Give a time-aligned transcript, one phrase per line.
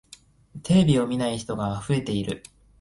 [0.63, 2.41] テレビを見ない人が増えている。